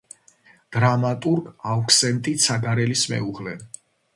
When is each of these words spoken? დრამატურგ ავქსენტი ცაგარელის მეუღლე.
დრამატურგ 0.77 1.51
ავქსენტი 1.73 2.33
ცაგარელის 2.47 3.05
მეუღლე. 3.13 3.55